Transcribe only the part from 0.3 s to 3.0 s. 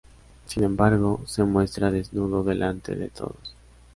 Sin embargo, se muestra desnudo delante